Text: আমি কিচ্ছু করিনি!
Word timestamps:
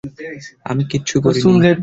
আমি 0.65 0.83
কিচ্ছু 0.91 1.15
করিনি! 1.17 1.39